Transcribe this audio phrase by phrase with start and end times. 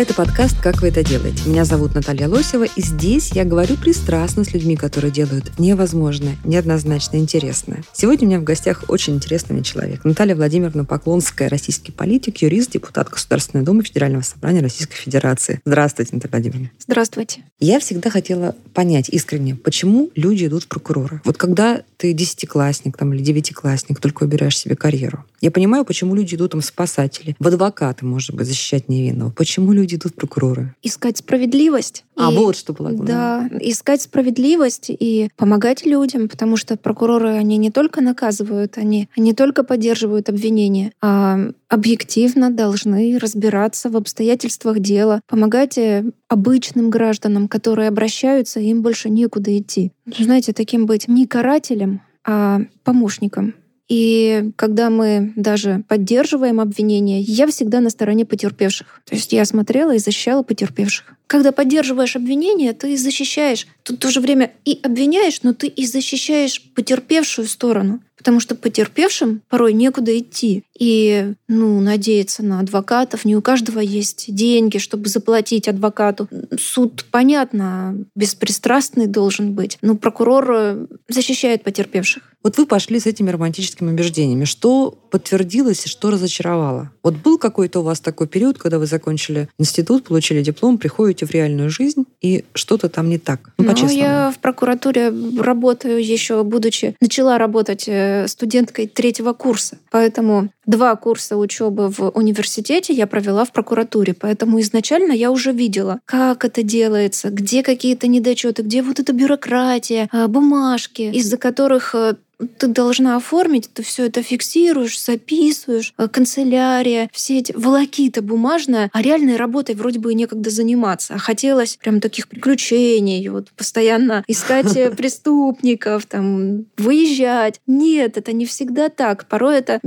[0.00, 1.46] Это подкаст «Как вы это делаете?».
[1.46, 7.18] Меня зовут Наталья Лосева, и здесь я говорю пристрастно с людьми, которые делают невозможное, неоднозначно
[7.18, 7.84] интересное.
[7.92, 10.02] Сегодня у меня в гостях очень интересный мне человек.
[10.02, 15.60] Наталья Владимировна Поклонская, российский политик, юрист, депутат Государственной Думы Федерального собрания Российской Федерации.
[15.66, 16.70] Здравствуйте, Наталья Владимировна.
[16.78, 17.44] Здравствуйте.
[17.58, 21.20] Я всегда хотела понять искренне, почему люди идут в прокурора.
[21.26, 25.26] Вот когда ты десятиклассник там, или девятиклассник, только выбираешь себе карьеру.
[25.42, 29.30] Я понимаю, почему люди идут там спасатели, в адвокаты, может быть, защищать невинного.
[29.30, 30.74] Почему люди идут в прокуроры?
[30.82, 32.04] Искать справедливость.
[32.16, 33.06] А, и- вот что было главное.
[33.06, 39.32] Да, искать справедливость и помогать людям, потому что прокуроры, они не только наказывают, они не
[39.34, 47.88] только поддерживают обвинения, а объективно должны разбираться в обстоятельствах дела, помогать э, обычным гражданам, которые
[47.88, 49.92] обращаются, им больше некуда идти.
[50.18, 53.54] Знаете, таким быть не карателем, а помощником.
[53.90, 59.00] И когда мы даже поддерживаем обвинения, я всегда на стороне потерпевших.
[59.04, 61.16] То есть я смотрела и защищала потерпевших.
[61.26, 63.66] Когда поддерживаешь обвинения, ты защищаешь.
[63.82, 68.00] Тут в то же время и обвиняешь, но ты и защищаешь потерпевшую сторону.
[68.16, 70.64] Потому что потерпевшим порой некуда идти.
[70.78, 73.24] И ну, надеяться на адвокатов.
[73.24, 76.28] Не у каждого есть деньги, чтобы заплатить адвокату.
[76.58, 79.78] Суд, понятно, беспристрастный должен быть.
[79.82, 82.34] Но прокурор э, защищает потерпевших.
[82.42, 84.44] Вот вы пошли с этими романтическими убеждениями.
[84.44, 86.90] Что подтвердилось и что разочаровало?
[87.02, 91.30] Вот был какой-то у вас такой период, когда вы закончили институт, получили диплом, приходите в
[91.32, 93.50] реальную жизнь, и что-то там не так?
[93.58, 94.00] Ну, Ну, по-честному.
[94.00, 96.96] я в прокуратуре работаю еще, будучи...
[97.00, 99.78] Начала работать э, студенткой третьего курса.
[99.90, 104.14] Поэтому два курса учебы в университете я провела в прокуратуре.
[104.14, 110.08] Поэтому изначально я уже видела, как это делается, где какие-то недочеты, где вот эта бюрократия,
[110.12, 112.14] а, бумажки, из-за которых э,
[112.58, 119.02] ты должна оформить, ты все это фиксируешь, записываешь, э, канцелярия, все эти волокита бумажная, а
[119.02, 121.14] реальной работой вроде бы и некогда заниматься.
[121.14, 127.60] А хотелось прям таких приключений, вот постоянно искать э, преступников, там, выезжать.
[127.66, 129.26] Нет, это не всегда так.
[129.26, 129.80] Порой это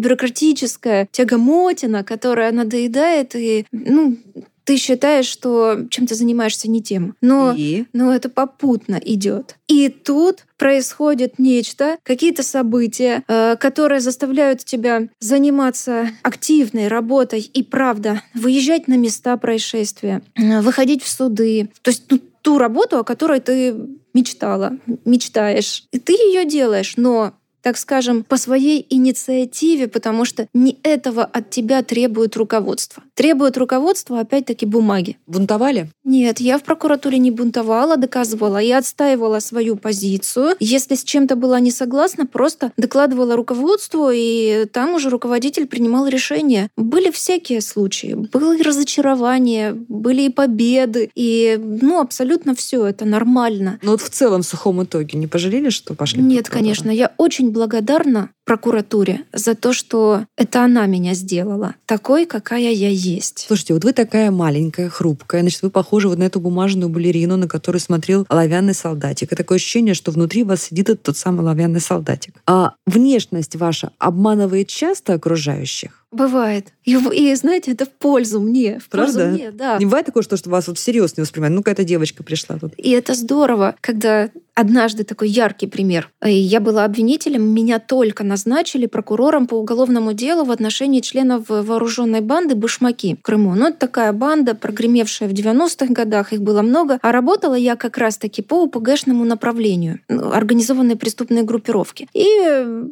[0.73, 4.17] бюрократическая тягомотина, которая надоедает, и, ну,
[4.65, 7.15] ты считаешь, что чем ты занимаешься не тем.
[7.19, 7.85] Но И?
[7.91, 9.57] но это попутно идет.
[9.67, 18.21] И тут происходит нечто, какие-то события, э, которые заставляют тебя заниматься активной работой и, правда,
[18.33, 21.69] выезжать на места происшествия, э, выходить в суды.
[21.81, 23.75] То есть ну, ту работу, о которой ты
[24.13, 25.83] мечтала, мечтаешь.
[25.91, 31.49] И ты ее делаешь, но так скажем, по своей инициативе, потому что не этого от
[31.49, 33.01] тебя требует руководство.
[33.15, 35.17] Требует руководства, опять-таки, бумаги.
[35.27, 35.89] Бунтовали?
[36.03, 40.55] Нет, я в прокуратуре не бунтовала, доказывала и отстаивала свою позицию.
[40.59, 46.69] Если с чем-то была не согласна, просто докладывала руководству, и там уже руководитель принимал решение.
[46.75, 48.13] Были всякие случаи.
[48.33, 53.79] Было и разочарование, были и победы, и ну абсолютно все это нормально.
[53.81, 57.52] Но вот в целом, в сухом итоге, не пожалели, что пошли Нет, конечно, я очень
[57.53, 63.45] благодарна прокуратуре за то, что это она меня сделала такой, какая я есть.
[63.47, 67.47] Слушайте, вот вы такая маленькая, хрупкая, значит, вы похожи вот на эту бумажную балерину, на
[67.47, 69.31] которую смотрел оловянный солдатик.
[69.31, 72.35] И такое ощущение, что внутри вас сидит этот тот самый оловянный солдатик.
[72.45, 76.02] А внешность ваша обманывает часто окружающих?
[76.13, 76.67] Бывает.
[76.83, 78.79] И, и, знаете, это в пользу мне.
[78.79, 79.33] В пользу Правда?
[79.33, 79.77] мне, да.
[79.77, 81.55] Не бывает такого, что, что вас вот всерьез не воспринимают?
[81.55, 82.73] Ну, какая-то девочка пришла тут.
[82.77, 86.09] И это здорово, когда однажды такой яркий пример.
[86.25, 92.21] И Я была обвинителем, меня только назначили прокурором по уголовному делу в отношении членов вооруженной
[92.21, 93.55] банды «Башмаки» в Крыму.
[93.55, 96.99] Ну, это такая банда, прогремевшая в 90-х годах, их было много.
[97.01, 102.07] А работала я как раз-таки по УПГшному направлению, ну, организованной преступной группировки.
[102.13, 102.83] И э,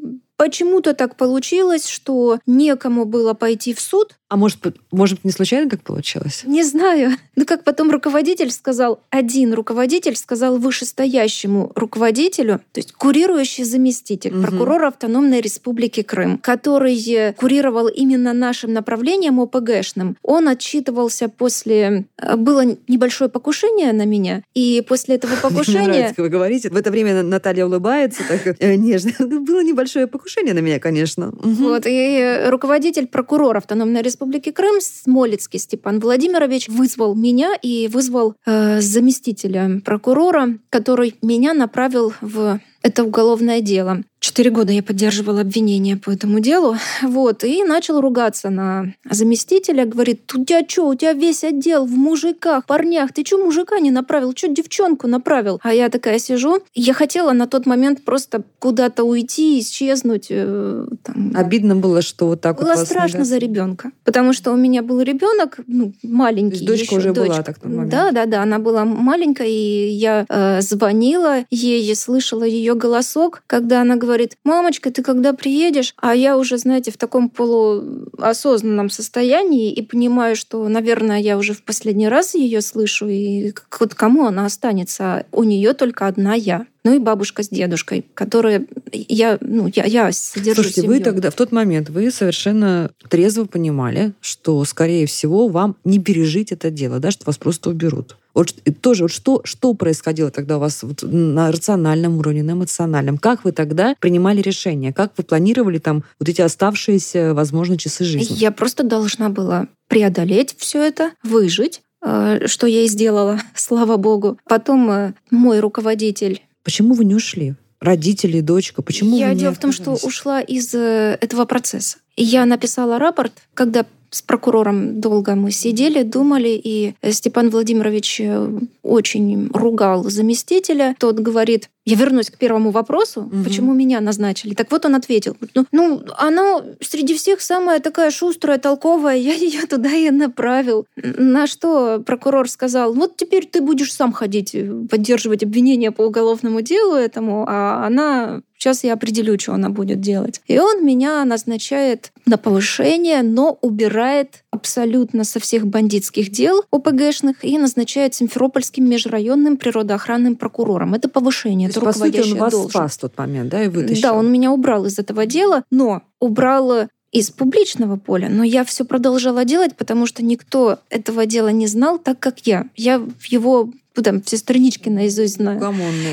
[0.41, 4.15] Почему-то так получилось, что некому было пойти в суд.
[4.31, 4.59] А может,
[4.93, 6.43] может не случайно так получилось?
[6.45, 7.17] Не знаю.
[7.35, 14.43] Ну, как потом руководитель сказал, один руководитель сказал вышестоящему руководителю, то есть курирующий заместитель Мгм.
[14.43, 22.05] прокурора Автономной Республики Крым, который э, курировал именно нашим направлением ОПГшным, он отчитывался после...
[22.17, 25.81] э, Было небольшое покушение на меня, и после этого Мне покушения...
[25.83, 26.69] нравится, как вы говорите.
[26.69, 29.11] В это время Наталья улыбается так э, нежно.
[29.19, 31.33] Было небольшое покушение на меня, конечно.
[31.43, 34.20] Вот, и руководитель прокурора Автономной Республики
[34.51, 42.59] Крым Смолецкий Степан Владимирович вызвал меня и вызвал э, заместителя прокурора, который меня направил в
[42.83, 44.03] это уголовное дело.
[44.21, 46.75] Четыре года я поддерживала обвинения по этому делу.
[47.01, 49.85] Вот, и начал ругаться на заместителя.
[49.85, 53.13] Говорит, у тебя что, у тебя весь отдел в мужиках, парнях.
[53.13, 54.33] Ты что мужика не направил?
[54.35, 55.59] Что девчонку направил?
[55.63, 56.59] А я такая сижу.
[56.75, 60.27] Я хотела на тот момент просто куда-то уйти, исчезнуть.
[60.29, 61.33] Э, там.
[61.35, 63.89] Обидно было, что вот так было вот страшно за ребенка.
[64.03, 66.63] Потому что у меня был ребенок ну, маленький.
[66.63, 67.33] То есть дочка еще, уже дочка.
[67.33, 67.89] была так на момент.
[67.89, 68.43] Да, да, да.
[68.43, 74.91] Она была маленькая, и я э, звонила ей, слышала ее голосок, когда она говорит, мамочка,
[74.91, 75.93] ты когда приедешь?
[75.97, 81.63] А я уже, знаете, в таком полуосознанном состоянии и понимаю, что, наверное, я уже в
[81.63, 85.25] последний раз ее слышу, и вот кому она останется?
[85.31, 90.11] У нее только одна я ну и бабушка с дедушкой, которые я, ну, я, я
[90.11, 90.97] содержу Слушайте, семью.
[90.97, 96.51] вы тогда, в тот момент, вы совершенно трезво понимали, что, скорее всего, вам не пережить
[96.51, 98.17] это дело, да, что вас просто уберут.
[98.33, 103.17] Вот тоже, вот что, что происходило тогда у вас вот на рациональном уровне, на эмоциональном?
[103.17, 104.93] Как вы тогда принимали решения?
[104.93, 108.35] Как вы планировали там вот эти оставшиеся, возможно, часы жизни?
[108.37, 114.37] Я просто должна была преодолеть все это, выжить, э, что я и сделала, слава богу.
[114.45, 117.55] Потом э, мой руководитель Почему вы не ушли?
[117.79, 121.97] Родители, дочка, почему я дело в том, что ушла из э, этого процесса.
[122.15, 129.49] Я написала рапорт, когда с прокурором долго мы сидели, думали, и Степан Владимирович э, очень
[129.53, 130.95] ругал заместителя.
[130.99, 133.43] Тот говорит, я вернусь к первому вопросу, угу.
[133.45, 134.53] почему меня назначили.
[134.53, 139.65] Так вот он ответил, ну, ну, она среди всех самая такая шустрая, толковая, я ее
[139.65, 140.85] туда и направил.
[140.97, 144.55] На что прокурор сказал, вот теперь ты будешь сам ходить,
[144.89, 150.39] поддерживать обвинения по уголовному делу этому, а она Сейчас я определю, что она будет делать.
[150.45, 157.57] И он меня назначает на повышение, но убирает абсолютно со всех бандитских дел ОПГшных и
[157.57, 160.93] назначает Симферопольским межрайонным природоохранным прокурором.
[160.93, 162.69] Это повышение, То это есть, по сути, он вас должен.
[162.69, 164.03] спас в тот момент, да, и вытащил?
[164.03, 168.85] Да, он меня убрал из этого дела, но убрал из публичного поля, но я все
[168.85, 172.67] продолжала делать, потому что никто этого дела не знал так, как я.
[172.75, 175.59] Я в его там все странички наизусть знаю.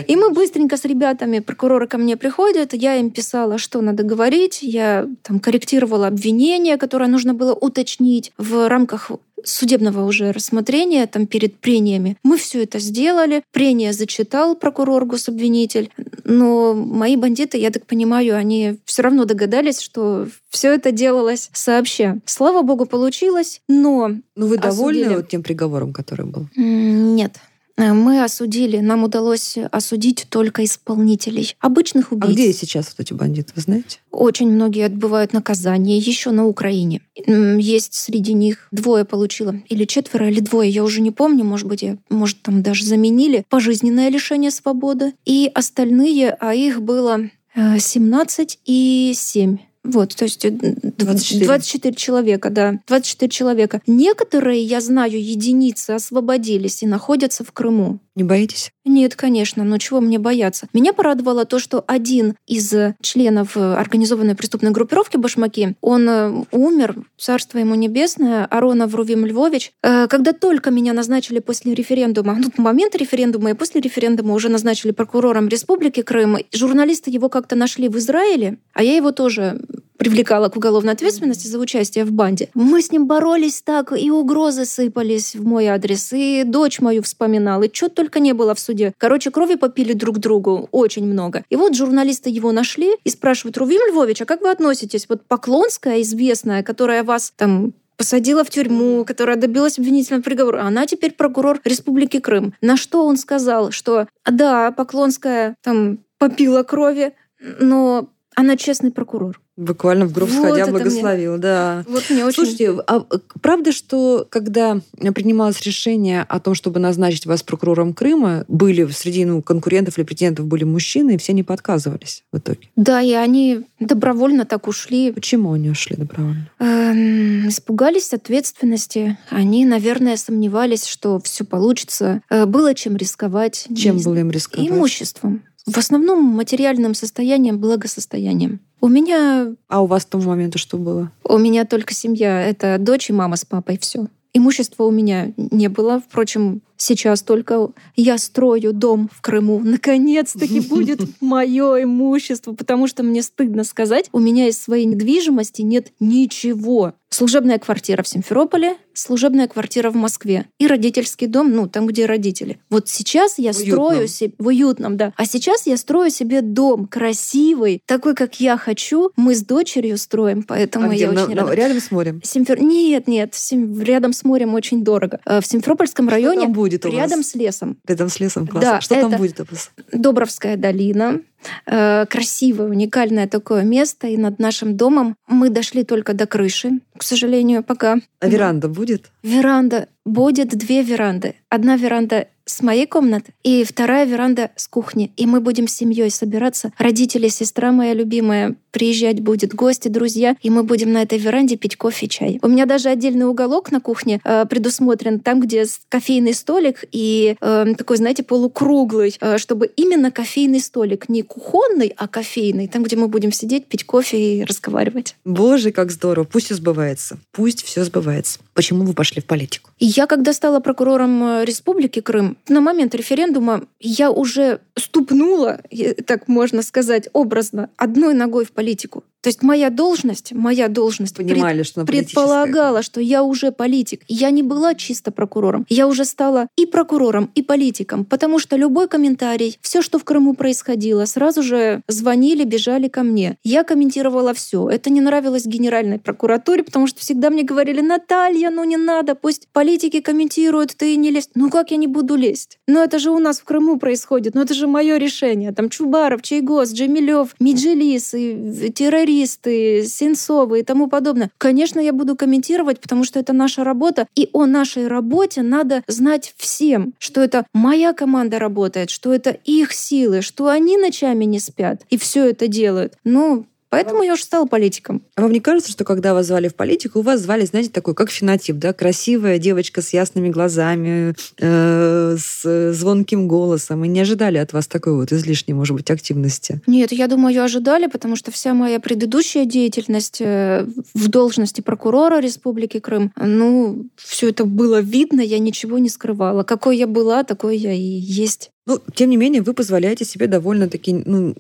[0.07, 4.61] И мы быстренько с ребятами, прокуроры ко мне приходят, я им писала, что надо говорить,
[4.63, 9.11] я там корректировала обвинение, которое нужно было уточнить в рамках
[9.45, 12.17] судебного уже рассмотрения, там перед прениями.
[12.23, 13.43] Мы все это сделали.
[13.53, 15.91] Прения зачитал прокурор, гособвинитель.
[16.25, 22.19] Но мои бандиты, я так понимаю, они все равно догадались, что все это делалось сообща.
[22.25, 24.13] Слава богу, получилось, но...
[24.37, 25.17] Ну вы довольны осудили...
[25.17, 26.49] вот тем приговором, который был?
[26.57, 27.37] Нет.
[27.79, 32.31] Э, мы осудили, нам удалось осудить только исполнителей, обычных убийц.
[32.31, 34.01] А где сейчас вот эти бандиты, вы знаете?
[34.11, 37.03] Очень многие отбывают наказание еще на Украине.
[37.17, 41.83] Есть среди них двое получило, или четверо, или двое, я уже не помню, может быть,
[41.83, 45.15] я, может, там даже заменили, пожизненное лишение свободы.
[45.25, 51.43] И остальные, а их было 17 э, и 7 вот, то есть 24.
[51.43, 52.81] Э, 24 человека, да.
[52.87, 53.81] 24 человека.
[53.87, 58.01] Некоторые, я знаю, единицы освободились и находятся в Крыму.
[58.15, 58.73] Не боитесь?
[58.89, 60.67] Нет, конечно, но чего мне бояться?
[60.73, 66.97] Меня порадовало то, что один из членов э, организованной преступной группировки «Башмаки», он э, умер,
[67.19, 69.73] царство ему небесное, Аронов Рувим Львович.
[69.83, 75.49] Когда только меня назначили после референдума, ну, момент референдума и после референдума уже назначили прокурором
[75.49, 79.61] Республики Крым, журналисты его как-то нашли в Израиле, а я его тоже
[79.99, 82.49] привлекала к уголовной ответственности за участие в банде.
[82.55, 87.63] Мы с ним боролись так, и угрозы сыпались в мой адрес, и дочь мою вспоминал,
[87.63, 88.95] и что только не было в суде.
[88.97, 91.45] Короче, крови попили друг другу очень много.
[91.51, 95.07] И вот журналисты его нашли и спрашивают, Рувим Львович, а как вы относитесь?
[95.09, 100.63] Вот Поклонская, известная, которая вас там посадила в тюрьму, которая добилась обвинительного приговора.
[100.63, 102.55] Она теперь прокурор Республики Крым.
[102.61, 109.41] На что он сказал, что да, Поклонская там попила крови, но она честный прокурор.
[109.59, 111.85] Буквально в гроб вот сходя благословил, мне, да.
[111.89, 112.37] Вот мне очень...
[112.37, 113.01] Слушайте, а
[113.43, 114.81] правда, что когда
[115.17, 120.47] принималось решение о том, чтобы назначить вас прокурором Крыма, были среди ну, конкурентов или претендентов
[120.47, 122.69] были мужчины, и все не подказывались в итоге?
[122.77, 125.11] Да, и они добровольно так ушли.
[125.11, 126.49] Почему они ушли добровольно?
[126.61, 129.19] Эм, испугались ответственности.
[129.29, 132.23] Они, наверное, сомневались, что все получится.
[132.31, 133.67] Э, было чем рисковать.
[133.77, 134.69] Чем было им рисковать?
[134.71, 135.43] Имуществом.
[135.69, 138.61] В основном материальным состоянием, благосостоянием.
[138.81, 139.53] У меня...
[139.69, 141.13] А у вас к тому моменту что было?
[141.25, 142.41] У меня только семья.
[142.43, 143.79] Это дочь и мама с папой.
[143.79, 144.07] Все.
[144.33, 146.01] Имущества у меня не было.
[146.01, 149.61] Впрочем, сейчас только я строю дом в Крыму.
[149.61, 155.93] Наконец-таки будет мое имущество, потому что мне стыдно сказать, у меня из своей недвижимости нет
[156.01, 156.95] ничего.
[157.11, 162.59] служебная квартира в Симферополе, служебная квартира в Москве и родительский дом, ну, там, где родители.
[162.71, 164.09] Вот сейчас я В строю уютном.
[164.09, 164.33] себе...
[164.39, 165.13] В уютном, да.
[165.17, 169.11] А сейчас я строю себе дом красивый, такой, как я хочу.
[169.17, 171.01] Мы с дочерью строим, поэтому А где?
[171.05, 171.55] я На- очень на- рада.
[171.55, 172.21] рядом с морем.
[172.25, 172.61] Симфер...
[172.63, 175.21] Нет, нет, Сим- рядом с морем очень дорого.
[175.27, 176.97] Э, В Симферопольском Что районе там будет у вас?
[176.97, 177.77] рядом с лесом.
[177.87, 178.71] Рядом с лесом классно.
[178.73, 179.71] Да, Что там это- будет у вас?
[179.93, 181.21] Добровская долина.
[181.67, 184.09] Э, Красивое, уникальное такое место.
[184.09, 187.99] И над нашим домом мы дошли только до крыши, к сожалению, пока.
[188.21, 188.88] А веранда будет?
[189.23, 189.89] Веранда.
[190.09, 191.35] Будет две веранды.
[191.51, 195.13] Одна веранда с моей комнаты и вторая веранда с кухни.
[195.17, 196.73] И мы будем с семьей собираться.
[196.79, 200.37] Родители, сестра моя любимая приезжать будет, гости, друзья.
[200.43, 202.39] И мы будем на этой веранде пить кофе и чай.
[202.43, 207.75] У меня даже отдельный уголок на кухне э, предусмотрен, там, где кофейный столик и э,
[207.77, 213.09] такой, знаете, полукруглый, э, чтобы именно кофейный столик, не кухонный, а кофейный, там, где мы
[213.09, 215.17] будем сидеть, пить кофе и разговаривать.
[215.25, 216.25] Боже, как здорово.
[216.25, 217.19] Пусть все сбывается.
[217.33, 218.39] Пусть все сбывается.
[218.55, 219.71] Почему вы пошли в политику?
[219.99, 225.61] Я, когда стала прокурором э, Республики Крым, на момент референдума я уже ступнула,
[226.07, 229.03] так можно сказать, образно, одной ногой в политику.
[229.21, 232.21] То есть моя должность, моя должность пред- Понимали, что она политическая.
[232.21, 234.03] предполагала, что я уже политик.
[234.07, 235.67] Я не была чисто прокурором.
[235.69, 240.35] Я уже стала и прокурором, и политиком, потому что любой комментарий, все, что в Крыму
[240.35, 243.37] происходило, сразу же звонили, бежали ко мне.
[243.43, 244.69] Я комментировала все.
[244.69, 249.49] Это не нравилось Генеральной прокуратуре, потому что всегда мне говорили, Наталья, ну не надо, пусть
[249.53, 251.31] политики комментируют, ты не лезь.
[251.35, 252.59] Ну как я не буду лезть?
[252.67, 255.53] Ну это же у нас в Крыму происходит, ну это же мое решение.
[255.53, 261.31] Там Чубаров, Чайгос, Джемилев, Меджелис, и террористы, Сенцовы и тому подобное.
[261.39, 266.35] Конечно, я буду комментировать, потому что это наша работа, и о нашей работе надо знать
[266.37, 271.83] всем, что это моя команда работает, что это их силы, что они ночами не спят
[271.91, 272.95] и все это делают.
[273.05, 275.03] Ну, поэтому я уже стала политиком.
[275.15, 277.95] А вам не кажется, что когда вас звали в политику, у вас звали, знаете, такой,
[277.95, 278.73] как фенотип, да?
[278.73, 283.85] Красивая девочка с ясными глазами, э, с звонким голосом.
[283.85, 286.61] И не ожидали от вас такой вот излишней, может быть, активности.
[286.67, 292.21] Нет, я думаю, ее ожидали, потому что вся моя предыдущая деятельность э, в должности прокурора
[292.21, 296.43] Республики Крым, ну, все это было видно, я ничего не скрывала.
[296.43, 298.51] Какой я была, такой я и есть.
[298.69, 301.35] Ну, тем не менее, вы позволяете себе довольно-таки ну,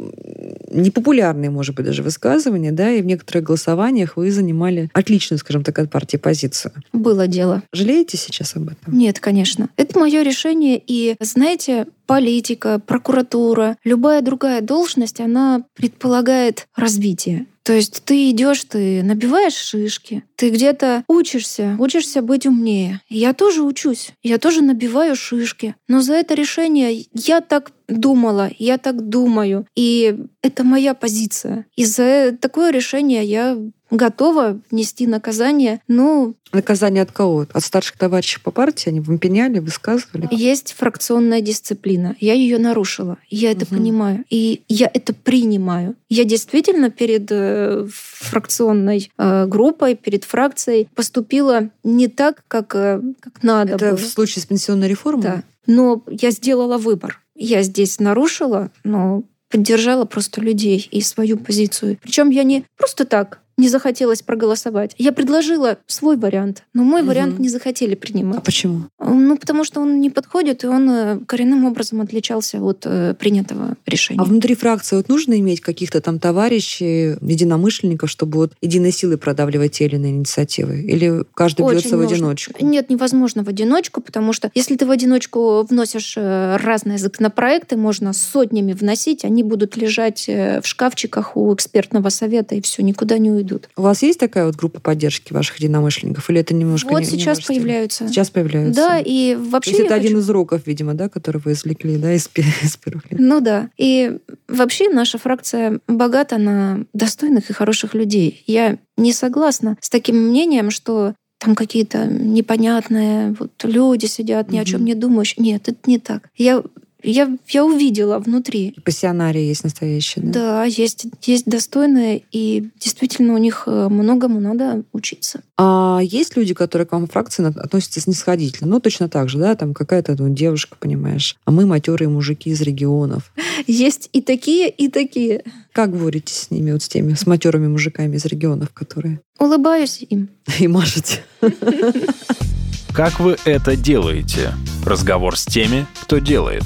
[0.70, 5.78] непопулярные, может быть, даже высказывания, да, и в некоторых голосованиях вы занимали отличную, скажем так,
[5.78, 6.72] от партии позицию.
[6.94, 7.62] Было дело.
[7.70, 8.96] Жалеете сейчас об этом?
[8.96, 9.68] Нет, конечно.
[9.76, 10.82] Это мое решение.
[10.86, 17.46] И, знаете, политика, прокуратура, любая другая должность, она предполагает развитие.
[17.68, 23.02] То есть ты идешь, ты набиваешь шишки, ты где-то учишься, учишься быть умнее.
[23.10, 25.74] Я тоже учусь, я тоже набиваю шишки.
[25.86, 29.66] Но за это решение я так думала, я так думаю.
[29.76, 31.66] И это моя позиция.
[31.76, 33.58] И за такое решение я
[33.90, 35.80] готова нести наказание.
[35.88, 37.46] Ну, Наказание от кого?
[37.52, 38.88] От старших товарищей по партии?
[38.88, 40.28] Они вам пеняли, высказывали?
[40.30, 42.16] Есть фракционная дисциплина.
[42.20, 43.18] Я ее нарушила.
[43.28, 43.76] Я это Мгм.
[43.76, 44.24] понимаю.
[44.30, 45.94] И я это принимаю.
[46.08, 47.86] Я действительно перед э,
[48.32, 53.96] фракционной э, группой, перед фракцией поступила не так, как, э, как надо Это было.
[53.96, 55.22] в случае с пенсионной реформой?
[55.22, 55.42] Да.
[55.66, 57.20] Но я сделала выбор.
[57.34, 61.98] Я здесь нарушила, но поддержала просто людей и свою позицию.
[62.02, 64.94] Причем я не просто так не захотелось проголосовать.
[64.98, 67.08] Я предложила свой вариант, но мой Мгм.
[67.08, 68.42] вариант не захотели А принимать.
[68.42, 68.84] почему?
[68.98, 73.76] Ну, потому что он не подходит, и он э, коренным образом отличался от э, принятого
[73.84, 74.20] решения.
[74.20, 79.72] А внутри фракции вот нужно иметь каких-то там товарищей, единомышленников, чтобы вот единой силой продавливать
[79.72, 80.80] те или иные инициативы?
[80.82, 82.14] Или каждый Очень бьется в нужно.
[82.16, 82.64] одиночку?
[82.64, 88.12] Нет, невозможно в одиночку, потому что если ты в одиночку вносишь э, разные законопроекты, можно
[88.12, 93.30] сотнями вносить, они будут лежать э, в шкафчиках у экспертного совета, и все, никуда не
[93.32, 93.47] уйдут.
[93.76, 96.28] У вас есть такая вот группа поддержки ваших единомышленников?
[96.30, 97.56] Или это немножко вот не- не сейчас стиль?
[97.56, 98.08] появляются.
[98.08, 98.74] Сейчас появляются?
[98.80, 101.52] Да, и То вообще есть я это один хочу- из уроков, видимо, да, который вы
[101.52, 102.28] извлекли, да, из,
[102.62, 103.20] из первых лет.
[103.20, 103.70] Ну да.
[103.76, 108.42] И вообще наша фракция богата на достойных и хороших людей.
[108.46, 114.64] Я не согласна с таким мнением, что там какие-то непонятные вот люди сидят, ни о
[114.64, 115.42] чем не думающие.
[115.44, 116.30] Нет, это не так.
[116.36, 116.62] Я,
[117.10, 118.74] я, я увидела внутри.
[118.84, 120.32] Пассионарии есть настоящие, да?
[120.32, 125.40] Да, есть, есть достойные, и действительно у них э, многому надо учиться.
[125.56, 128.70] А есть люди, которые к вам в фракции относятся снисходительно?
[128.70, 132.60] Ну, точно так же, да, там какая-то ну, девушка, понимаешь, а мы матерые мужики из
[132.60, 133.32] регионов.
[133.66, 135.44] Есть и такие, и такие.
[135.72, 140.28] Как боретесь с ними, вот с теми, с матерыми мужиками из регионов, которые Улыбаюсь им.
[140.58, 141.22] и машете?
[142.94, 144.52] Как вы это делаете?
[144.84, 146.64] Разговор с теми, кто делает.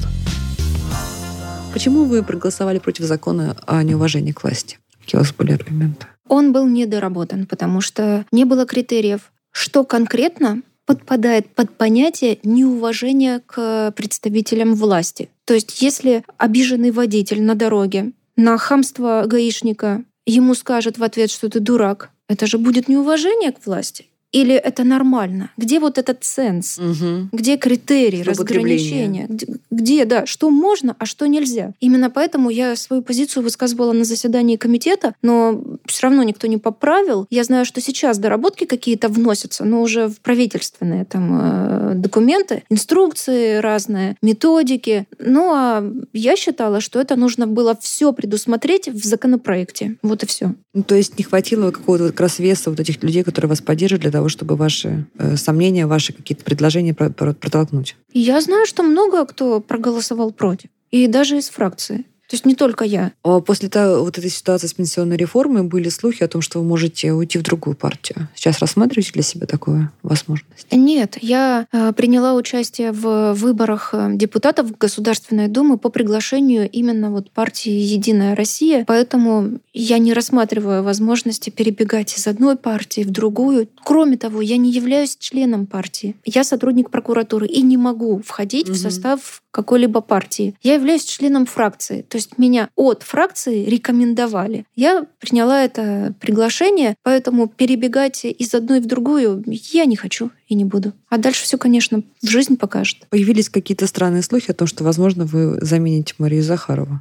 [1.72, 4.78] Почему вы проголосовали против закона о неуважении к власти?
[5.00, 6.06] Какие у вас были аргументы?
[6.32, 13.92] он был недоработан, потому что не было критериев, что конкретно подпадает под понятие неуважения к
[13.94, 15.28] представителям власти.
[15.44, 21.50] То есть если обиженный водитель на дороге на хамство гаишника ему скажет в ответ, что
[21.50, 24.06] ты дурак, это же будет неуважение к власти.
[24.32, 25.50] Или это нормально?
[25.58, 26.78] Где вот этот сенс?
[26.78, 27.28] Угу.
[27.32, 29.26] Где критерий разграничения?
[29.28, 31.72] Где, где, да, что можно, а что нельзя?
[31.80, 37.26] Именно поэтому я свою позицию высказывала на заседании комитета, но все равно никто не поправил.
[37.30, 43.58] Я знаю, что сейчас доработки какие-то вносятся, но уже в правительственные там э, документы, инструкции
[43.58, 45.06] разные, методики.
[45.18, 49.96] Ну а я считала, что это нужно было все предусмотреть в законопроекте.
[50.02, 50.54] Вот и все.
[50.74, 54.02] Ну, то есть не хватило какого-то как раз веса вот этих людей, которые вас поддерживают
[54.02, 57.96] для того, чтобы ваши э, сомнения, ваши какие-то предложения протолкнуть?
[58.12, 60.70] Я знаю, что много кто проголосовал против.
[60.90, 62.04] И даже из фракции.
[62.32, 63.12] То есть не только я.
[63.24, 66.64] А после того, вот этой ситуации с пенсионной реформой были слухи о том, что вы
[66.64, 68.26] можете уйти в другую партию.
[68.34, 70.66] Сейчас рассматриваете для себя такую возможность?
[70.70, 77.30] Нет, я э, приняла участие в выборах э, депутатов Государственной Думы по приглашению именно вот
[77.30, 83.68] партии «Единая Россия», поэтому я не рассматриваю возможности перебегать из одной партии в другую.
[83.84, 86.16] Кроме того, я не являюсь членом партии.
[86.24, 88.74] Я сотрудник прокуратуры и не могу входить угу.
[88.74, 90.56] в состав какой-либо партии.
[90.62, 92.06] Я являюсь членом фракции.
[92.08, 94.64] То есть меня от фракции рекомендовали.
[94.74, 100.64] Я приняла это приглашение, поэтому перебегать из одной в другую я не хочу и не
[100.64, 100.92] буду.
[101.08, 103.06] А дальше все, конечно, в жизнь покажет.
[103.10, 107.00] Появились какие-то странные слухи о том, что, возможно, вы замените Марию Захарову.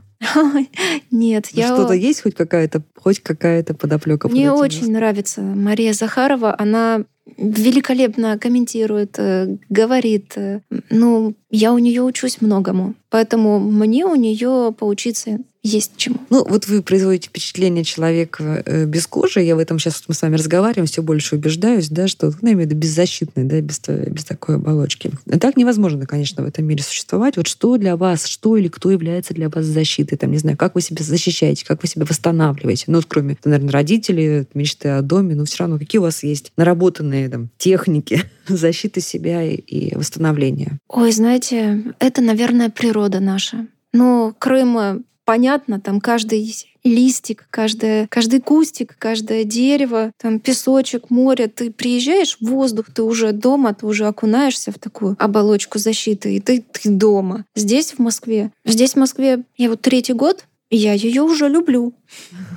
[1.11, 1.67] Нет, ну, я...
[1.67, 4.29] Что-то есть хоть какая-то, хоть какая-то подоплека?
[4.29, 6.55] Мне очень нравится Мария Захарова.
[6.57, 7.05] Она
[7.37, 10.33] великолепно комментирует, э, говорит.
[10.35, 16.17] Э, ну, я у нее учусь многому, поэтому мне у нее поучиться есть чему.
[16.31, 19.41] Ну, вот вы производите впечатление человека э, без кожи.
[19.41, 22.53] Я в этом сейчас мы с вами разговариваем, все больше убеждаюсь, да, что, ну, я
[22.53, 25.11] имею в виду беззащитный, да, без, без такой оболочки.
[25.39, 27.37] Так невозможно, конечно, в этом мире существовать.
[27.37, 30.15] Вот что для вас, что или кто является для вас защитой?
[30.15, 32.85] Там, не знаю, как вы себя защищаете, как вы себя восстанавливаете?
[32.87, 36.51] Ну, вот кроме, наверное, родителей, мечты о доме, но все равно какие у вас есть
[36.57, 40.79] наработанные там техники защиты себя и, и восстановления?
[40.87, 43.67] Ой, знаете, это, наверное, природа наша.
[43.93, 51.47] Но Крым понятно, там каждый листик, каждое, каждый кустик, каждое дерево, там песочек, море.
[51.47, 56.63] Ты приезжаешь воздух, ты уже дома, ты уже окунаешься в такую оболочку защиты, и ты,
[56.71, 57.45] ты дома.
[57.55, 58.51] Здесь, в Москве.
[58.65, 61.93] Здесь, в Москве, я вот третий год, я ее уже люблю.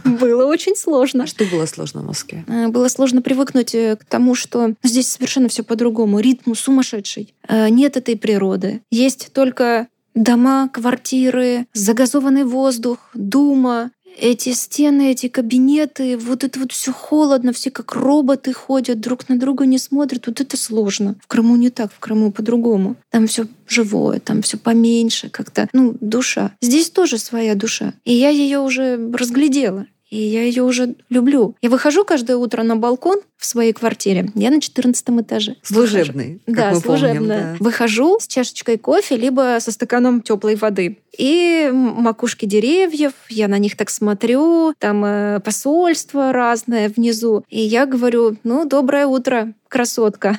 [0.05, 1.25] Было очень сложно.
[1.25, 2.45] А что было сложно в Москве?
[2.47, 6.21] Э, было сложно привыкнуть э, к тому, что здесь совершенно все по-другому.
[6.21, 7.35] Ритм сумасшедший.
[7.49, 8.83] Э, нет этой природы.
[8.93, 16.93] Есть только дома, квартиры, загазованный воздух, дума, эти стены, эти кабинеты, вот это вот все
[16.93, 20.27] холодно, все как роботы ходят, друг на друга не смотрят.
[20.27, 21.17] Вот это сложно.
[21.21, 22.97] В Крыму не так, в Крыму по-другому.
[23.11, 26.53] Там все живое, там все поменьше, как-то, ну, душа.
[26.61, 27.95] Здесь тоже своя душа.
[28.05, 31.57] И я ее уже разглядела и я ее уже люблю.
[31.61, 34.31] Я выхожу каждое утро на балкон в своей квартире.
[34.35, 35.57] Я на 14 этаже.
[35.63, 36.41] Служебный.
[36.47, 37.53] Да, служебная.
[37.53, 37.57] Да.
[37.61, 40.99] Выхожу с чашечкой кофе, либо со стаканом теплой воды.
[41.17, 47.45] И макушки деревьев, я на них так смотрю, там э, посольства разное внизу.
[47.51, 50.39] И я говорю, ну, доброе утро, красотка.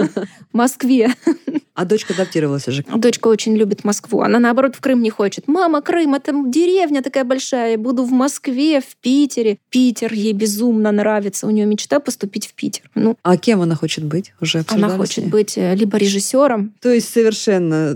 [0.52, 1.12] Москве.
[1.74, 2.82] А дочка адаптировалась уже?
[2.84, 4.22] Дочка очень любит Москву.
[4.22, 5.46] Она, наоборот, в Крым не хочет.
[5.46, 7.72] Мама, Крым, это деревня такая большая.
[7.72, 9.58] Я буду в Москве, в Питере.
[9.68, 11.46] Питер ей безумно нравится.
[11.46, 12.90] У нее мечта поступить в Питер.
[12.94, 14.32] Ну, а кем она хочет быть?
[14.40, 16.74] Уже Она хочет быть э, либо режиссером.
[16.80, 17.94] То есть совершенно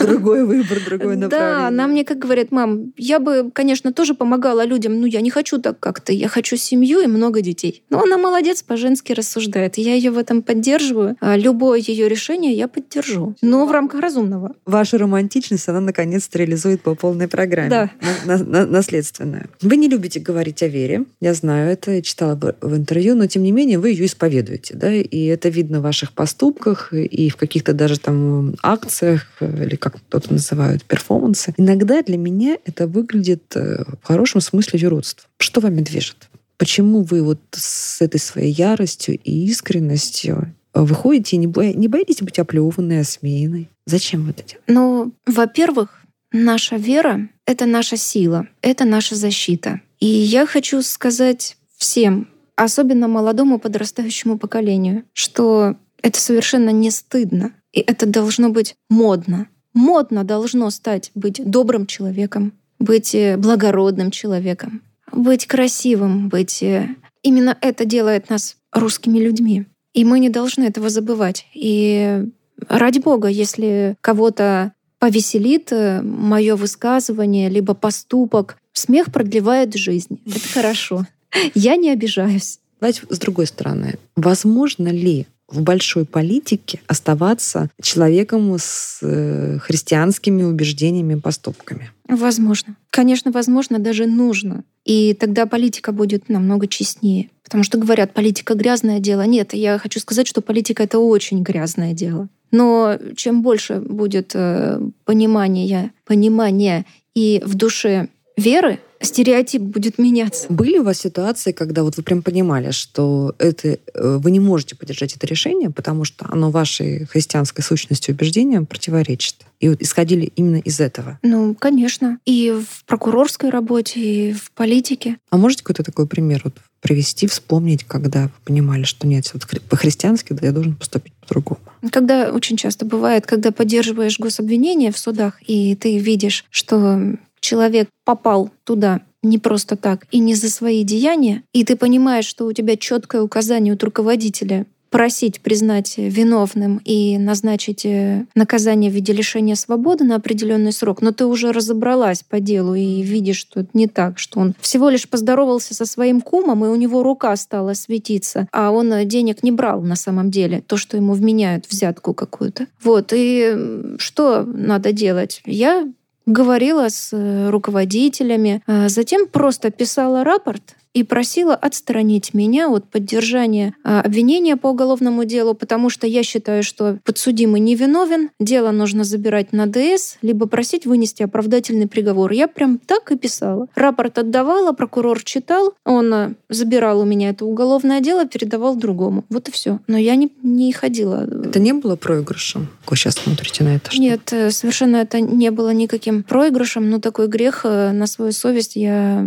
[0.00, 1.28] другой выбор, другой направление.
[1.28, 5.30] Да, она мне как говорит, мам, я бы, конечно, тоже помогала людям, но я не
[5.30, 6.12] хочу так как-то.
[6.12, 7.82] Я хочу семью и много детей.
[7.90, 9.78] Но она молодец, по-женски рассуждает.
[9.78, 11.16] Я ее в этом поддерживаю.
[11.20, 14.54] А любое ее решение я поддерживаю держу, но в рамках разумного.
[14.64, 17.70] Ваша романтичность, она наконец-то реализует по полной программе.
[17.70, 17.90] Да.
[18.24, 19.48] На, на, наследственная.
[19.60, 23.42] Вы не любите говорить о вере, я знаю это, я читала в интервью, но тем
[23.42, 27.72] не менее вы ее исповедуете, да, и это видно в ваших поступках и в каких-то
[27.72, 31.54] даже там акциях, или как кто-то называют, перформансы.
[31.56, 35.28] Иногда для меня это выглядит э, в хорошем смысле юродство.
[35.38, 36.28] Что вами движет?
[36.56, 41.64] Почему вы вот с этой своей яростью и искренностью вы ходите и не, бо...
[41.64, 43.68] не боитесь быть оплеванной, осмеянной?
[43.86, 44.58] Зачем вы это делаете?
[44.66, 46.00] Ну, во-первых,
[46.32, 49.80] наша вера— это наша сила, это наша защита.
[50.00, 57.80] И я хочу сказать всем, особенно молодому подрастающему поколению, что это совершенно не стыдно, и
[57.80, 59.48] это должно быть модно.
[59.72, 67.56] Модно должно стать быть добрым человеком, быть э, благородным человеком, быть красивым, быть э, именно
[67.60, 69.66] это делает нас русскими людьми.
[69.92, 71.46] И мы не должны этого забывать.
[71.54, 72.24] И
[72.68, 80.20] ради бога, если кого-то повеселит э, мое высказывание, либо поступок, смех продлевает жизнь.
[80.26, 81.06] Это хорошо.
[81.54, 82.58] Я не обижаюсь.
[82.80, 83.94] Давайте с другой стороны.
[84.16, 91.90] Возможно ли в большой политике оставаться человеком с э, христианскими убеждениями и поступками?
[92.08, 92.76] Возможно.
[92.90, 94.64] Конечно, возможно, даже нужно.
[94.84, 97.30] И тогда политика будет намного честнее.
[97.42, 99.22] Потому что говорят, политика грязное дело.
[99.22, 102.28] Нет, я хочу сказать, что политика это очень грязное дело.
[102.50, 110.46] Но чем больше будет э, понимания, понимания и в душе веры, стереотип будет меняться.
[110.48, 114.76] Были у вас ситуации, когда вот вы прям понимали, что это, э, вы не можете
[114.76, 119.36] поддержать это решение, потому что оно вашей христианской сущности убеждениям противоречит?
[119.60, 121.18] И вот исходили именно из этого?
[121.22, 122.18] Ну, конечно.
[122.26, 125.16] И в прокурорской работе, и в политике.
[125.30, 126.54] А можете какой-то такой пример вот
[126.84, 131.60] привести, вспомнить, когда вы понимали, что нет, вот по-христиански да, я должен поступить по-другому?
[131.90, 138.50] Когда очень часто бывает, когда поддерживаешь гособвинение в судах, и ты видишь, что человек попал
[138.64, 142.76] туда не просто так и не за свои деяния, и ты понимаешь, что у тебя
[142.76, 150.04] четкое указание от руководителя просить признать виновным и назначить э, наказание в виде лишения свободы
[150.04, 154.20] на определенный срок, но ты уже разобралась по делу и видишь, что это не так,
[154.20, 158.70] что он всего лишь поздоровался со своим кумом, и у него рука стала светиться, а
[158.70, 162.68] он э, денег не брал на самом деле, то, что ему вменяют взятку какую-то.
[162.80, 165.42] Вот, и что надо делать?
[165.44, 165.88] Я
[166.26, 173.74] говорила с э, руководителями, а затем просто писала рапорт и просила отстранить меня от поддержания
[173.82, 179.52] а, обвинения по уголовному делу, потому что я считаю, что подсудимый невиновен, дело нужно забирать
[179.52, 182.30] на ДС, либо просить вынести оправдательный приговор.
[182.32, 183.66] Я прям так и писала.
[183.74, 189.24] Рапорт отдавала, прокурор читал, он а, забирал у меня это уголовное дело, передавал другому.
[189.28, 189.80] Вот и все.
[189.88, 191.26] Но я не, не ходила.
[191.44, 192.68] Это не было проигрышем?
[192.86, 193.90] Вы сейчас смотрите на это?
[193.90, 194.00] Что?
[194.00, 198.76] Нет, э, совершенно это не было никаким проигрышем, но такой грех э, на свою совесть
[198.76, 199.26] я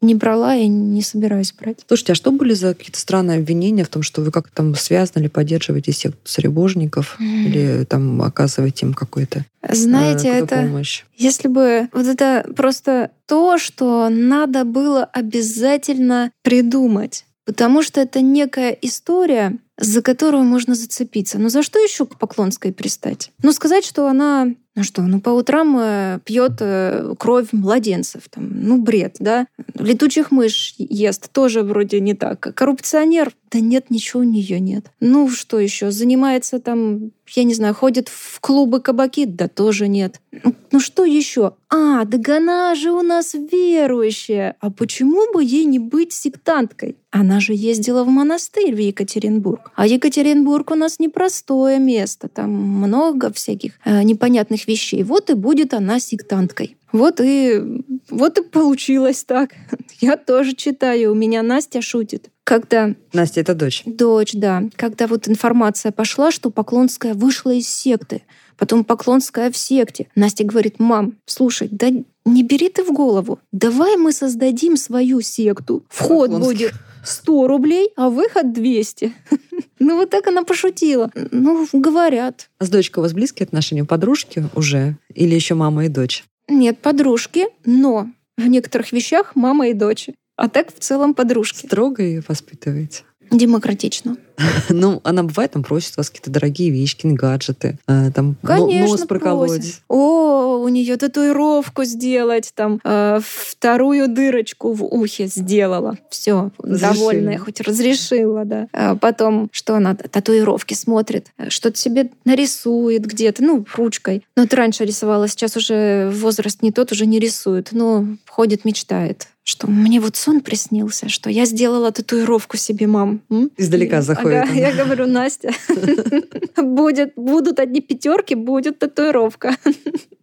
[0.00, 1.80] не брала и не собираюсь брать.
[1.86, 5.22] Слушайте, а что были за какие-то странные обвинения в том, что вы как-то там связаны
[5.22, 7.44] или поддерживаете секту царебожников mm.
[7.44, 11.04] или там оказываете им какой-то Знаете, э, это помощь?
[11.16, 18.70] если бы вот это просто то, что надо было обязательно придумать, потому что это некая
[18.70, 21.38] история, за которую можно зацепиться.
[21.38, 23.32] Но за что еще к Поклонской пристать?
[23.42, 28.48] Ну, сказать, что она ну что, ну по утрам э, пьет э, кровь младенцев, там,
[28.62, 29.46] ну бред, да?
[29.74, 32.54] Летучих мышь ест, тоже вроде не так.
[32.54, 34.86] Коррупционер, да нет, ничего у нее нет.
[35.00, 40.20] Ну что еще, занимается там, я не знаю, ходит в клубы кабаки, да тоже нет.
[40.44, 41.54] Ну, ну что еще?
[41.68, 44.56] А, да она же у нас верующая.
[44.60, 46.96] А почему бы ей не быть сектанткой?
[47.10, 49.72] Она же ездила в монастырь в Екатеринбург.
[49.74, 52.28] А Екатеринбург у нас непростое место.
[52.28, 55.02] Там много всяких э, непонятных вещей.
[55.02, 56.76] Вот и будет она сектанткой.
[56.92, 57.62] Вот и,
[58.10, 59.50] вот и получилось так.
[60.00, 61.12] Я тоже читаю.
[61.12, 62.30] У меня Настя шутит.
[62.44, 62.94] Когда...
[63.12, 63.82] Настя— это дочь.
[63.86, 64.64] Дочь, да.
[64.76, 68.22] Когда вот информация пошла, что Поклонская вышла из секты.
[68.56, 70.08] Потом Поклонская в секте.
[70.16, 71.90] Настя говорит, мам, слушай, да
[72.24, 73.38] не бери ты в голову.
[73.52, 75.84] Давай мы создадим свою секту.
[75.88, 76.72] Вход будет
[77.04, 79.12] 100 рублей, а выход 200.
[79.82, 81.10] Ну, вот так она пошутила.
[81.30, 82.50] Ну, говорят.
[82.58, 83.82] А с дочкой у вас близкие отношения?
[83.82, 84.98] Подружки уже?
[85.14, 86.24] Или еще мама и дочь?
[86.48, 90.10] Нет, подружки, но в некоторых вещах мама и дочь.
[90.36, 91.66] А так в целом подружки.
[91.66, 93.04] Строго ее воспитываете?
[93.30, 94.16] Демократично.
[94.70, 99.50] Ну, она бывает, там просит вас какие-то дорогие вещи, гаджеты, э, там Конечно, нос проколоть.
[99.50, 99.80] Просит.
[99.88, 105.98] О, у нее татуировку сделать, там э, вторую дырочку в ухе сделала.
[106.08, 108.68] Все, довольная, хоть разрешила, да.
[108.72, 114.24] А потом, что она татуировки смотрит, что-то себе нарисует где-то, ну, ручкой.
[114.36, 119.28] Но это раньше рисовала, сейчас уже возраст не тот, уже не рисует, но ходит, мечтает
[119.50, 123.20] что мне вот сон приснился, что я сделала татуировку себе, мам.
[123.56, 124.44] Издалека заходит.
[124.44, 125.50] Ага, я говорю, Настя,
[126.56, 129.56] будет, будут одни пятерки, будет татуировка.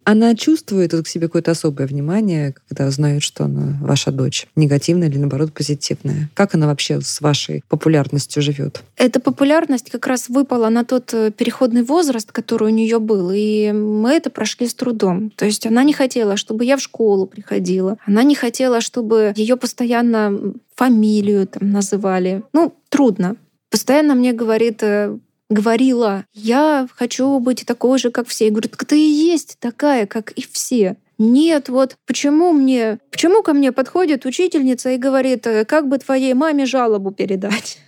[0.04, 5.18] Она чувствует к себе какое-то особое внимание, когда узнает, что она ваша дочь, негативная или
[5.18, 6.30] наоборот позитивная.
[6.32, 8.80] Как она вообще с вашей популярностью живет?
[8.96, 13.70] Эта популярность как раз выпала на тот э, переходный возраст, который у нее был, и
[13.72, 15.28] мы это прошли с трудом.
[15.36, 19.56] То есть она не хотела, чтобы я в школу приходила, она не хотела, чтобы ее
[19.56, 22.42] постоянно фамилию там называли.
[22.52, 23.36] Ну, трудно.
[23.70, 25.18] Постоянно мне говорит, э,
[25.50, 28.46] говорила, я хочу быть такой же, как все.
[28.46, 30.96] Я говорю, так ты и есть такая, как и все.
[31.18, 36.32] Нет, вот почему мне, почему ко мне подходит учительница и говорит, «Э, как бы твоей
[36.34, 37.78] маме жалобу передать?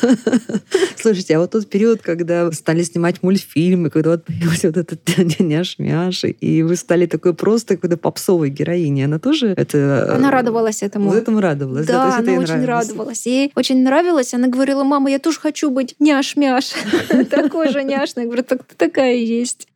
[0.96, 5.00] Слушайте, а вот тот период, когда стали снимать мультфильмы, когда вот появился вот этот
[5.40, 9.78] няш-мяш, и вы стали такой просто какой-то попсовой героиней, она тоже это...
[9.78, 11.10] Э, она радовалась этому.
[11.10, 11.86] Вот этому радовалась.
[11.86, 12.88] Да, да она очень нравилось.
[12.88, 13.26] радовалась.
[13.26, 14.34] Ей очень нравилось.
[14.34, 16.72] Она говорила, мама, я тоже хочу быть няш-мяш.
[17.30, 18.24] Такой же няшный.
[18.24, 19.68] Я говорю, так ты такая есть.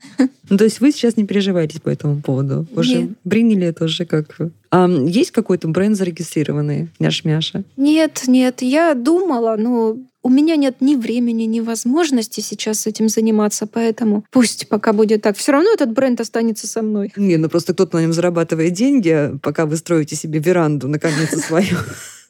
[0.49, 2.67] Ну, то есть вы сейчас не переживаете по этому поводу?
[2.75, 4.37] Уже приняли это уже как...
[4.71, 7.65] А есть какой-то бренд зарегистрированный, няш-мяша?
[7.77, 8.63] Нет, нет.
[8.63, 14.69] Я думала, но у меня нет ни времени, ни возможности сейчас этим заниматься, поэтому пусть
[14.69, 15.37] пока будет так.
[15.37, 17.13] Все равно этот бренд останется со мной.
[17.17, 21.77] Не, ну просто кто-то на нем зарабатывает деньги, пока вы строите себе веранду наконец-то свою.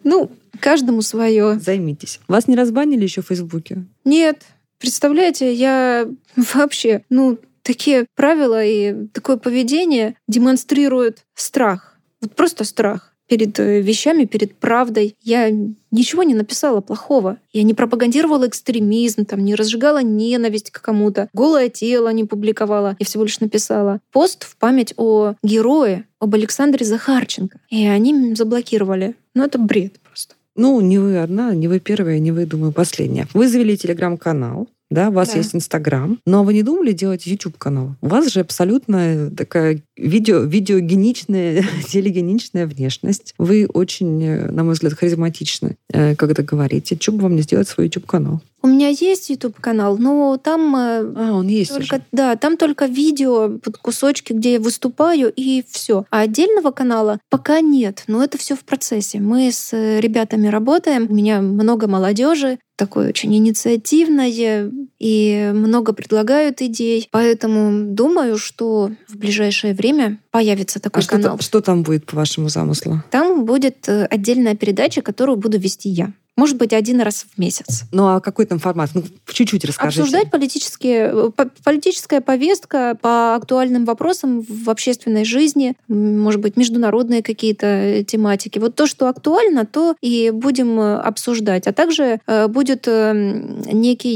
[0.02, 1.58] Ну, каждому свое.
[1.58, 2.20] Займитесь.
[2.26, 3.84] Вас не разбанили еще в Фейсбуке?
[4.04, 4.42] Нет.
[4.78, 6.08] Представляете, я
[6.54, 11.89] вообще, ну, такие правила и такое поведение демонстрируют страх.
[12.20, 15.16] Вот просто страх перед э, вещами, перед правдой.
[15.22, 15.50] Я
[15.92, 17.38] ничего не написала плохого.
[17.52, 22.96] Я не пропагандировала экстремизм, там, не разжигала ненависть к кому-то, голое тело не публиковала.
[22.98, 27.60] Я всего лишь написала пост в память о герое, об Александре Захарченко.
[27.70, 29.14] И они заблокировали.
[29.34, 30.34] Ну, это бред просто.
[30.56, 33.28] Ну, не вы одна, не вы первая, не вы, думаю, последняя.
[33.32, 35.38] Вы завели телеграм-канал да, у вас да.
[35.38, 37.94] есть Инстаграм, но вы не думали делать YouTube-канал?
[38.00, 43.34] У вас же абсолютно такая видео, видеогеничная, телегеничная внешность.
[43.38, 46.96] Вы очень, э, на мой взгляд, харизматичны, э, когда говорите.
[46.96, 48.40] Чего бы вам не сделать свой YouTube-канал?
[48.62, 52.04] У меня есть YouTube канал, но там э, а он есть только уже.
[52.12, 56.04] да, там только видео, под кусочки, где я выступаю и все.
[56.10, 59.18] А отдельного канала пока нет, но это все в процессе.
[59.18, 67.08] Мы с ребятами работаем, у меня много молодежи, такое очень инициативное и много предлагают идей.
[67.10, 69.89] Поэтому думаю, что в ближайшее время
[70.30, 71.36] появится такой а канал.
[71.36, 73.02] Что, что там будет по вашему замыслу?
[73.10, 76.12] Там будет э, отдельная передача, которую буду вести я.
[76.36, 77.82] Может быть, один раз в месяц.
[77.92, 78.90] Ну а какой там формат?
[78.94, 80.02] Ну, чуть-чуть расскажите.
[80.02, 88.04] Обсуждать политические, э, политическая повестка по актуальным вопросам в общественной жизни, может быть, международные какие-то
[88.06, 88.58] тематики.
[88.58, 91.66] Вот то, что актуально, то и будем э, обсуждать.
[91.66, 94.10] А также э, будет некий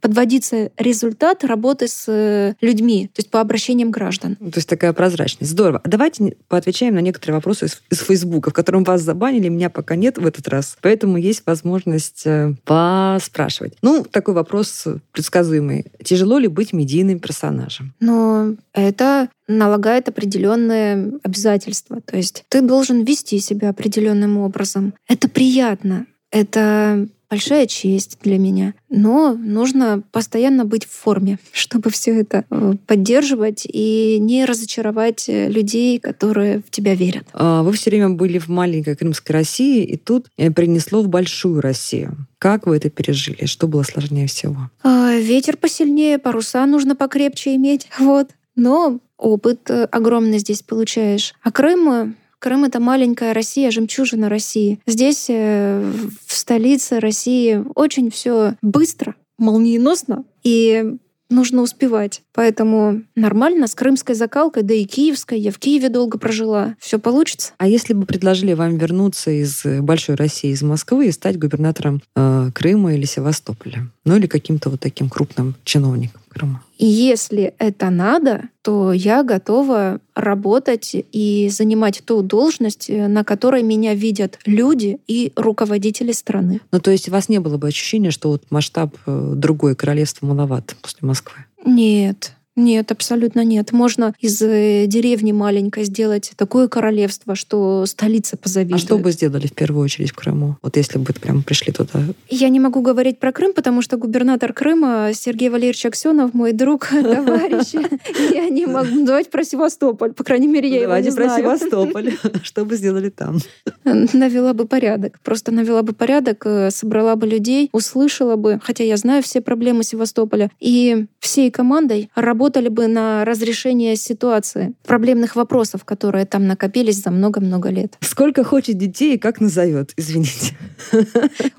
[0.00, 4.36] подводиться результат работы с людьми, то есть по обращениям граждан.
[4.36, 5.50] То есть такая прозрачность.
[5.50, 5.80] Здорово.
[5.84, 10.18] Давайте поотвечаем на некоторые вопросы из, из Фейсбука, в котором вас забанили, меня пока нет
[10.18, 10.76] в этот раз.
[10.82, 13.74] Поэтому есть возможность э, поспрашивать.
[13.82, 15.86] Ну, такой вопрос предсказуемый.
[16.02, 17.94] Тяжело ли быть медийным персонажем?
[18.00, 22.00] Но это налагает определенные обязательства.
[22.00, 24.94] То есть ты должен вести себя определенным образом.
[25.08, 26.06] Это приятно.
[26.30, 28.74] Это большая честь для меня.
[28.90, 35.48] Но нужно постоянно быть в форме, чтобы все это э, поддерживать и не разочаровать э,
[35.48, 37.24] людей, которые в тебя верят.
[37.32, 41.62] А, вы все время были в маленькой Крымской России, и тут э, принесло в большую
[41.62, 42.26] Россию.
[42.36, 43.46] Как вы это пережили?
[43.46, 44.70] Что было сложнее всего?
[44.82, 47.88] А, ветер посильнее, паруса нужно покрепче иметь.
[47.98, 48.28] Вот.
[48.56, 51.32] Но опыт огромный здесь получаешь.
[51.42, 54.80] А Крым Крым— это маленькая Россия, жемчужина России.
[54.84, 55.80] Здесь, э,
[56.26, 60.96] в столице России, очень все быстро, молниеносно, и
[61.30, 62.22] нужно успевать.
[62.34, 65.38] Поэтому нормально, с крымской закалкой, да и киевской.
[65.38, 66.74] Я в Киеве долго прожила.
[66.80, 67.52] Все получится.
[67.58, 72.50] А если бы предложили вам вернуться из большой России, из Москвы и стать губернатором э,
[72.52, 73.88] Крыма или Севастополя?
[74.04, 76.62] Ну или каким-то вот таким крупным чиновником Крыма?
[76.78, 83.62] И если это надо, то я готова работать и занимать ту должность, э, на которой
[83.62, 86.60] меня видят люди и руководители страны.
[86.72, 90.26] Ну, то есть у вас не было бы ощущения, что вот масштаб э, другой королевства
[90.26, 91.44] маловат после Москвы?
[91.64, 92.32] Нет.
[92.54, 93.72] Нет, абсолютно нет.
[93.72, 98.82] Можно из э, деревни маленькой сделать такое королевство, что столица позавидует.
[98.82, 100.58] А что бы сделали в первую очередь в Крыму?
[100.60, 102.00] Вот если бы прямо пришли туда.
[102.28, 106.88] Я не могу говорить про Крым, потому что губернатор Крыма Сергей Валерьевич Аксенов, мой друг,
[106.90, 107.72] товарищ.
[108.34, 109.06] Я не могу.
[109.06, 110.12] Давайте про Севастополь.
[110.12, 112.12] По крайней мере, я его не про Севастополь.
[112.42, 113.38] Что бы сделали там?
[113.84, 115.18] Навела бы порядок.
[115.22, 119.84] Просто навела бы порядок, э, собрала бы людей, услышала бы, хотя я знаю все проблемы
[119.84, 127.00] Севастополя, и всей командой работала работали бы на разрешение ситуации, проблемных вопросов, которые там накопились
[127.00, 127.96] за много-много лет.
[128.00, 130.56] Сколько хочет детей и как назовет, извините.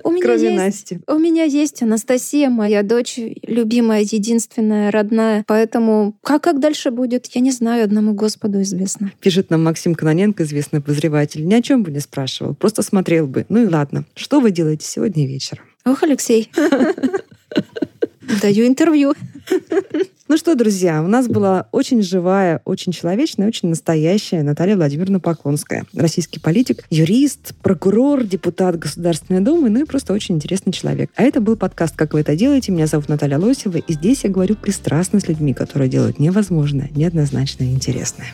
[0.04, 1.00] У меня Кроме есть, Насти.
[1.08, 3.18] У меня есть Анастасия, моя дочь,
[3.48, 5.46] любимая, единственная, родная.
[5.48, 9.14] Поэтому как, как дальше будет, я не знаю, одному Господу известно.
[9.22, 11.46] Пишет нам Максим Кононенко, известный обозреватель.
[11.46, 13.46] Ни о чем бы не спрашивал, просто смотрел бы.
[13.48, 14.04] Ну и ладно.
[14.16, 15.64] Что вы делаете сегодня вечером?
[15.86, 16.52] Ох, Алексей.
[18.42, 19.14] Даю интервью.
[20.30, 25.86] Ну что, друзья, у нас была очень живая, очень человечная, очень настоящая Наталья Владимировна Поклонская.
[25.94, 31.12] Российский политик, юрист, прокурор, депутат Государственной Думы, ну и просто очень интересный человек.
[31.16, 32.72] А это был подкаст «Как вы это делаете?».
[32.72, 37.68] Меня зовут Наталья Лосева, и здесь я говорю пристрастно с людьми, которые делают невозможное, неоднозначное
[37.68, 38.34] и интересное.